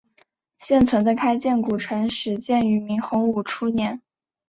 [0.57, 4.01] 现存的开建古城始建于明洪武初年。